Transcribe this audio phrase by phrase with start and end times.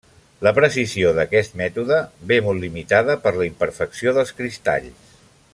[0.45, 1.99] La precisió d'aquest mètode
[2.31, 5.17] ve molt limitada per la imperfecció dels cristalls.